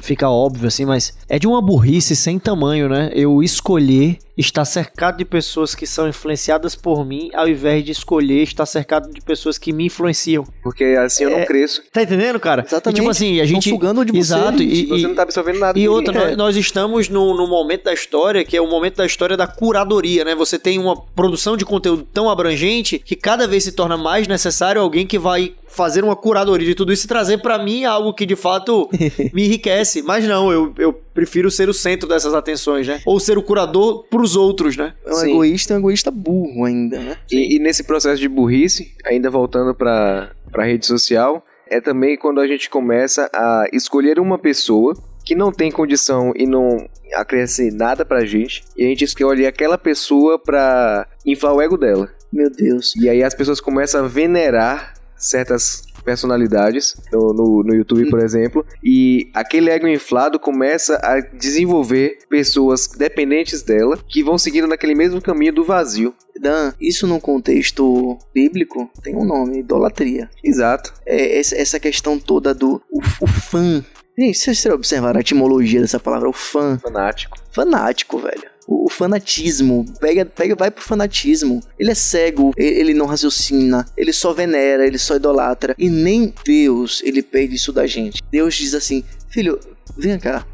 [0.00, 3.10] fica óbvio assim, mas é de uma burrice sem tamanho, né?
[3.14, 8.42] Eu escolher estar cercado de pessoas que são influenciadas por mim, ao invés de escolher
[8.42, 10.44] estar cercado de pessoas que me influenciam.
[10.62, 11.82] Porque assim eu não É, cresço.
[11.92, 12.64] Tá entendendo, cara?
[12.66, 12.96] Exatamente.
[12.98, 13.68] E, tipo assim, a gente.
[13.68, 14.58] sugando de você, Exato.
[14.58, 14.84] gente.
[14.84, 15.78] E, Você não tá absorvendo nada.
[15.78, 19.06] e outra, nós, nós estamos no, no momento da história que é o momento da
[19.06, 20.34] história da curadoria, né?
[20.34, 24.80] Você tem uma produção de conteúdo tão abrangente que cada vez se torna mais necessário
[24.80, 28.26] alguém que vai fazer uma curadoria de tudo isso e trazer pra mim algo que
[28.26, 28.90] de fato
[29.32, 30.02] me enriquece.
[30.02, 33.00] Mas não, eu, eu prefiro ser o centro dessas atenções, né?
[33.06, 34.94] Ou ser o curador pros outros, né?
[35.06, 35.30] É um Sim.
[35.30, 37.16] egoísta, é um egoísta burro ainda, né?
[37.30, 42.40] E, e nesse processo de burrice, ainda voltando para a rede social, é também quando
[42.40, 44.94] a gente começa a escolher uma pessoa
[45.24, 49.78] que não tem condição e não acresce nada pra gente, e a gente escolhe aquela
[49.78, 52.10] pessoa pra inflar o ego dela.
[52.32, 52.96] Meu Deus.
[52.96, 58.64] E aí as pessoas começam a venerar certas personalidades no, no, no YouTube, por exemplo,
[58.82, 65.20] e aquele ego inflado começa a desenvolver pessoas dependentes dela que vão seguindo naquele mesmo
[65.20, 66.14] caminho do vazio.
[66.40, 70.28] Dan, isso num contexto bíblico tem um nome, idolatria.
[70.42, 70.92] Exato.
[71.06, 73.84] É essa, essa questão toda do o, o fã.
[74.18, 76.78] Gente, vocês observaram a etimologia dessa palavra, o fã?
[76.78, 77.38] Fanático.
[77.50, 78.51] Fanático, velho.
[78.72, 81.60] O, fanatismo, pega, pega, vai pro fanatismo.
[81.78, 85.74] Ele é cego, ele não raciocina, ele só venera, ele só idolatra.
[85.78, 88.22] E nem Deus, ele pede isso da gente.
[88.30, 89.58] Deus diz assim: Filho,
[89.96, 90.46] vem cá,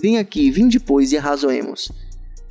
[0.00, 1.90] vem aqui, vem depois e arrazoemos.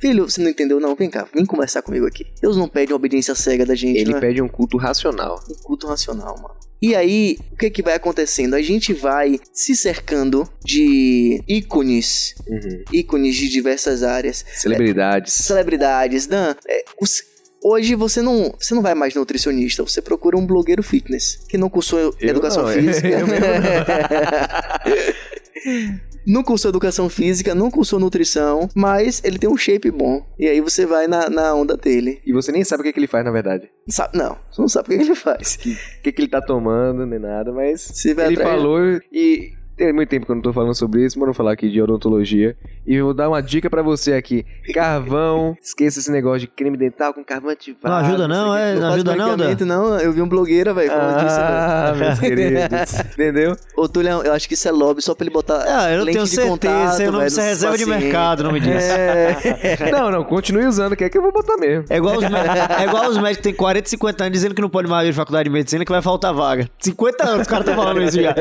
[0.00, 0.80] Filho, você não entendeu?
[0.80, 2.26] Não, vem cá, vem conversar comigo aqui.
[2.40, 4.20] Deus não pede uma obediência cega da gente, Ele né?
[4.20, 5.40] pede um culto racional.
[5.48, 6.56] um culto racional, mano.
[6.82, 8.54] E aí, o que que vai acontecendo?
[8.54, 12.82] A gente vai se cercando de ícones, Uhum.
[12.92, 15.32] ícones de diversas áreas, Celebridades.
[15.32, 16.56] celebridades, Dan.
[16.68, 17.30] é, os-
[17.64, 21.70] Hoje você não, você não vai mais nutricionista, você procura um blogueiro fitness que não
[21.70, 23.06] cursou educação não, física.
[23.06, 23.46] eu mesmo
[26.26, 30.24] não cursou educação física, não cursou nutrição, mas ele tem um shape bom.
[30.38, 32.20] E aí você vai na, na onda dele.
[32.26, 33.68] E você nem sabe o que, que ele faz, na verdade.
[33.88, 35.58] Sabe, não, você não sabe o que ele faz.
[35.98, 38.80] O que, que ele tá tomando, nem nada, mas ele atrás- falou
[39.12, 41.68] e Tem muito tempo que eu não tô falando sobre isso, mas vou falar aqui
[41.70, 42.56] de odontologia.
[42.86, 44.44] E eu vou dar uma dica pra você aqui.
[44.74, 47.88] Carvão, esqueça esse negócio de creme dental com carvão ativado.
[47.88, 48.70] Não ajuda não, é?
[48.70, 49.56] Eu Não faço ajuda não, Dan?
[49.66, 49.98] não.
[50.00, 51.36] Eu vi um blogueira, velho, falando disso.
[51.36, 51.48] velho.
[51.48, 53.00] Ah, meus queridos.
[53.12, 53.56] Entendeu?
[53.76, 55.64] Ô, Tullião, eu acho que isso é lobby só pra ele botar.
[55.66, 58.04] Ah, eu não tenho de certeza, contato, eu não é dos reserva de pacientes.
[58.04, 58.82] mercado, não me diz.
[58.82, 59.92] É.
[59.92, 61.84] Não, não, continue usando, que é que eu vou botar mesmo.
[61.90, 64.68] É igual, os, é igual os médicos que têm 40, 50 anos dizendo que não
[64.68, 66.68] pode mais vir faculdade de medicina que vai faltar vaga.
[66.78, 68.34] 50 anos os caras estão falando isso já.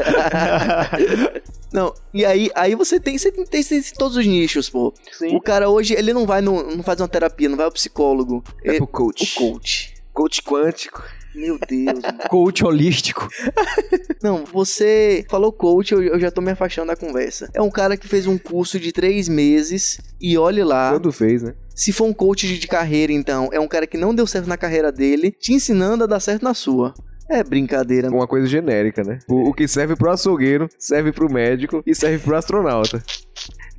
[1.74, 4.94] Não, e aí, aí você tem, você tem, tem, tem todos os nichos, pô.
[5.18, 5.36] Sim.
[5.36, 8.44] O cara hoje, ele não vai no, não faz uma terapia, não vai ao psicólogo.
[8.64, 9.24] É Ele- pro coach.
[9.38, 9.94] O coach.
[10.14, 11.02] Coach quântico.
[11.34, 12.00] Meu Deus.
[12.02, 12.18] mano.
[12.30, 13.26] Coach holístico.
[14.22, 17.50] Não, você falou coach, eu, eu já tô me afastando da conversa.
[17.54, 20.92] É um cara que fez um curso de três meses e olhe lá.
[20.92, 21.56] Quando fez, né?
[21.74, 24.48] Se for um coach de, de carreira, então, é um cara que não deu certo
[24.48, 26.94] na carreira dele, te ensinando a dar certo na sua.
[27.30, 28.10] É brincadeira.
[28.10, 29.20] Uma coisa genérica, né?
[29.28, 33.04] O, o que serve pro açougueiro, serve pro médico e serve pro astronauta.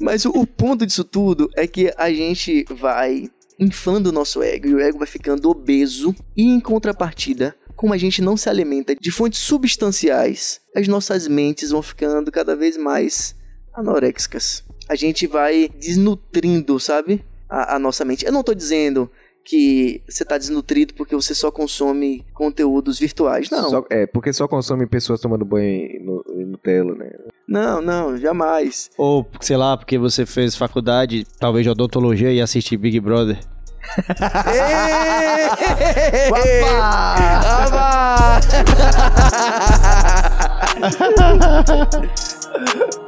[0.01, 4.69] Mas o, o ponto disso tudo é que a gente vai inflando o nosso ego
[4.69, 8.95] e o ego vai ficando obeso e em contrapartida, como a gente não se alimenta
[8.95, 13.37] de fontes substanciais, as nossas mentes vão ficando cada vez mais
[13.73, 14.65] anoréxicas.
[14.89, 17.25] A gente vai desnutrindo, sabe?
[17.49, 18.25] A, a nossa mente.
[18.25, 19.11] Eu não tô dizendo
[19.45, 23.51] que você tá desnutrido porque você só consome conteúdos virtuais.
[23.51, 23.71] Não.
[23.71, 27.11] Só- é, porque só consome pessoas tomando banho no, Nutella, né?
[27.49, 28.91] Não, não, jamais.
[28.97, 33.39] Ou, sei lá, porque você fez faculdade, talvez de odontologia e assistir Big Brother.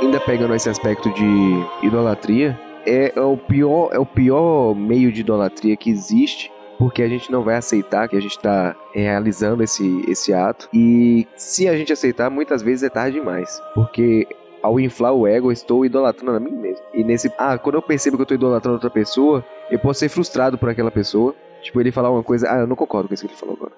[0.00, 5.20] ainda pegando esse aspecto de idolatria, é, é o pior, é o pior meio de
[5.20, 10.04] idolatria que existe, porque a gente não vai aceitar que a gente está realizando esse,
[10.08, 10.68] esse ato.
[10.72, 14.26] E se a gente aceitar, muitas vezes é tarde demais, porque
[14.62, 16.84] ao inflar o ego, eu estou idolatrando a mim mesmo.
[16.94, 20.08] E nesse, ah, quando eu percebo que eu estou idolatrando outra pessoa, eu posso ser
[20.08, 21.34] frustrado por aquela pessoa.
[21.62, 23.72] Tipo, ele falar uma coisa, ah, eu não concordo com isso que ele falou agora.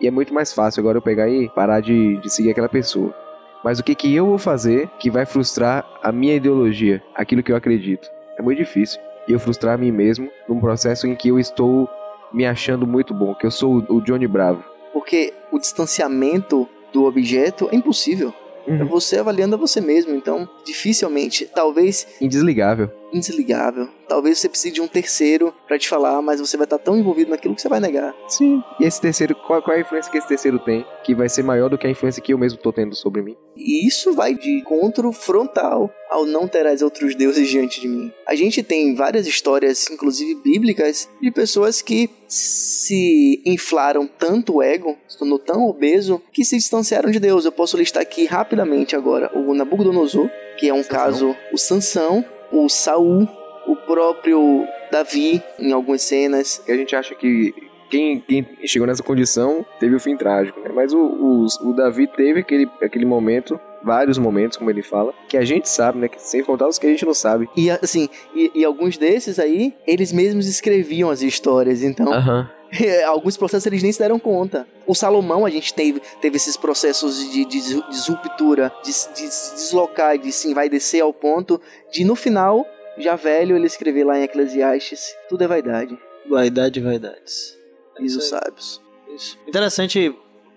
[0.00, 3.14] E é muito mais fácil agora eu pegar e parar de, de seguir aquela pessoa.
[3.62, 7.52] Mas o que, que eu vou fazer que vai frustrar a minha ideologia, aquilo que
[7.52, 8.08] eu acredito?
[8.38, 9.00] É muito difícil.
[9.28, 11.88] E eu frustrar a mim mesmo num processo em que eu estou
[12.32, 14.64] me achando muito bom, que eu sou o Johnny Bravo.
[14.92, 18.32] Porque o distanciamento do objeto é impossível.
[18.66, 20.14] É você avaliando a você mesmo.
[20.14, 22.90] Então, dificilmente, talvez Indesligável.
[23.12, 23.88] Indesligável.
[24.08, 27.30] Talvez você precise de um terceiro pra te falar, mas você vai estar tão envolvido
[27.30, 28.14] naquilo que você vai negar.
[28.28, 28.62] Sim.
[28.78, 30.84] E esse terceiro, qual, qual é a influência que esse terceiro tem?
[31.04, 33.36] Que vai ser maior do que a influência que eu mesmo tô tendo sobre mim.
[33.56, 38.12] E isso vai de encontro frontal ao não terás outros deuses diante de mim.
[38.26, 44.96] A gente tem várias histórias, inclusive bíblicas, de pessoas que se inflaram tanto o ego,
[45.06, 47.44] se tornou tão obeso, que se distanciaram de Deus.
[47.44, 50.98] Eu posso listar aqui rapidamente agora o Nabucodonosor, que é um Sansão.
[50.98, 53.28] caso, o Sansão, o Saul,
[53.66, 56.62] o próprio Davi, em algumas cenas.
[56.64, 57.54] Que a gente acha que
[57.90, 60.70] quem, quem chegou nessa condição teve o fim trágico, né?
[60.72, 65.36] Mas o, o, o Davi teve aquele, aquele momento, vários momentos, como ele fala, que
[65.36, 66.08] a gente sabe, né?
[66.08, 67.48] Que, sem contar os que a gente não sabe.
[67.56, 72.48] E assim, e, e alguns desses aí, eles mesmos escreviam as histórias, então Aham.
[73.06, 74.66] alguns processos eles nem se deram conta.
[74.86, 79.54] O Salomão, a gente teve, teve esses processos de, de, de ruptura, de, de se
[79.54, 81.60] deslocar, de sim, vai descer ao ponto
[81.92, 82.66] de no final,
[82.98, 87.58] já velho, ele escrever lá em Eclesiastes: tudo é vaidade, Vaidade, vaidades.
[88.00, 88.40] diz os Isso aí.
[88.42, 88.80] sábios.
[89.14, 89.38] Isso.
[89.48, 90.14] Interessante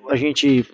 [0.10, 0.66] a gente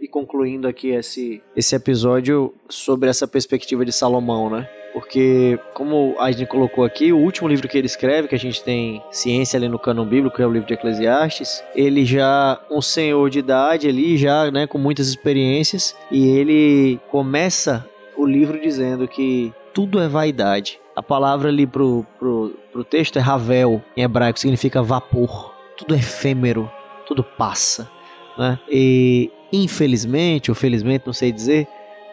[0.00, 4.68] ir concluindo aqui esse, esse episódio sobre essa perspectiva de Salomão, né?
[4.92, 8.62] Porque, como a gente colocou aqui, o último livro que ele escreve, que a gente
[8.62, 12.82] tem ciência ali no cânon bíblico, que é o livro de Eclesiastes, ele já, um
[12.82, 19.08] senhor de idade ali, já, né, com muitas experiências, e ele começa o livro dizendo
[19.08, 20.78] que tudo é vaidade.
[20.94, 25.54] A palavra ali pro, pro, pro texto é Ravel, em hebraico, significa vapor.
[25.76, 26.70] Tudo é efêmero,
[27.06, 27.90] tudo passa,
[28.36, 28.58] né?
[28.70, 31.66] E infelizmente, ou felizmente, não sei dizer,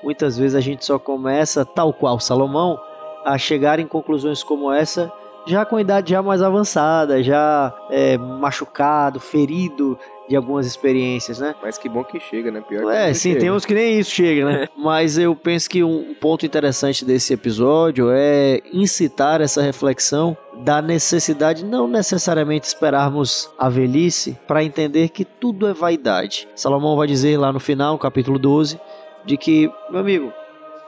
[0.04, 2.80] muitas vezes a gente só começa, tal qual Salomão,
[3.26, 5.12] a chegar em conclusões como essa
[5.46, 11.56] já com a idade já mais avançada, já é, machucado, ferido de algumas experiências, né?
[11.62, 12.62] Mas que bom que chega, né?
[12.62, 13.40] Pior que É, sim, chega.
[13.42, 14.68] tem uns que nem isso chega, né?
[14.78, 21.66] Mas eu penso que um ponto interessante desse episódio é incitar essa reflexão da necessidade
[21.66, 26.48] não necessariamente esperarmos a velhice para entender que tudo é vaidade.
[26.56, 28.80] Salomão vai dizer lá no final, no capítulo 12,
[29.26, 30.34] de que, meu amigo,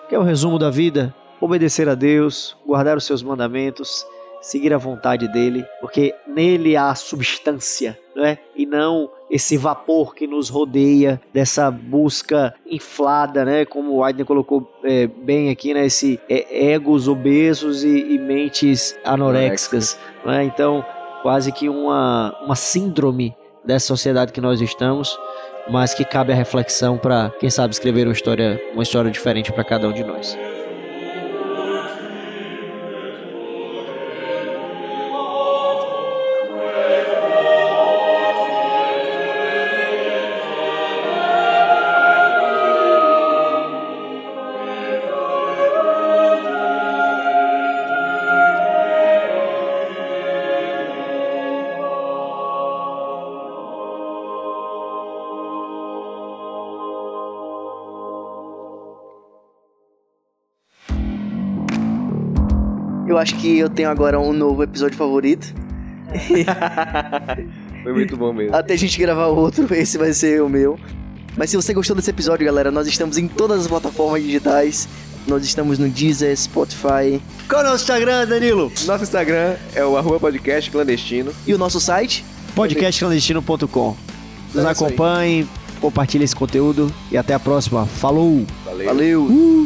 [0.10, 1.13] que é o resumo da vida?
[1.40, 4.06] Obedecer a Deus, guardar os seus mandamentos,
[4.42, 8.40] seguir a vontade dele, porque nele há substância, não é?
[8.56, 13.63] E não esse vapor que nos rodeia dessa busca inflada, né?
[13.63, 15.86] Como o Aiden colocou é, bem aqui, né?
[15.86, 20.44] Esse é, egos obesos e, e mentes anoréxicas, não é?
[20.44, 20.84] Então,
[21.21, 25.17] quase que uma, uma síndrome dessa sociedade que nós estamos,
[25.70, 29.64] mas que cabe a reflexão para quem sabe escrever uma história, uma história diferente para
[29.64, 30.38] cada um de nós.
[63.22, 65.54] Acho que eu tenho agora um novo episódio favorito.
[67.84, 68.56] Foi muito bom mesmo.
[68.56, 70.78] Até a gente gravar outro, esse vai ser o meu.
[71.38, 74.88] Mas se você gostou desse episódio, galera, nós estamos em todas as plataformas digitais.
[75.28, 78.72] Nós estamos no Deezer, Spotify Qual é o nosso Instagram, Danilo?
[78.86, 81.32] Nosso Instagram é o arroba podcast clandestino.
[81.46, 82.26] e o nosso site.
[82.56, 83.96] Podcastclandestino.com.
[84.54, 85.48] Nos É acompanhe,
[85.80, 87.86] compartilhe esse conteúdo e até a próxima.
[87.86, 88.46] Falou!
[88.65, 88.86] Valeu.
[88.86, 89.61] Valeu!